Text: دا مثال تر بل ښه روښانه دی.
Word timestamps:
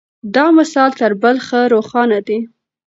دا 0.35 0.45
مثال 0.57 0.91
تر 0.99 1.11
بل 1.21 1.35
ښه 1.47 1.59
روښانه 1.73 2.19
دی. 2.27 2.39